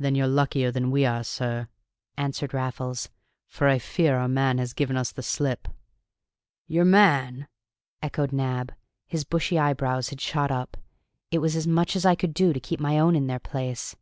"Then 0.00 0.16
you're 0.16 0.26
luckier 0.26 0.72
than 0.72 0.90
we 0.90 1.06
are, 1.06 1.22
sir," 1.22 1.68
answered 2.16 2.52
Raffles, 2.52 3.08
"for 3.46 3.68
I 3.68 3.78
fear 3.78 4.16
our 4.18 4.26
man 4.26 4.58
has 4.58 4.72
given 4.72 4.96
us 4.96 5.12
the 5.12 5.22
slip." 5.22 5.68
"Your 6.66 6.84
man!" 6.84 7.46
echoed 8.02 8.32
Nab. 8.32 8.74
His 9.06 9.22
bushy 9.22 9.56
eyebrows 9.56 10.08
had 10.08 10.20
shot 10.20 10.50
up: 10.50 10.76
it 11.30 11.38
was 11.38 11.54
as 11.54 11.68
much 11.68 11.94
as 11.94 12.04
I 12.04 12.16
could 12.16 12.34
do 12.34 12.52
to 12.52 12.58
keep 12.58 12.80
my 12.80 12.98
own 12.98 13.14
in 13.14 13.28
their 13.28 13.38
place. 13.38 13.94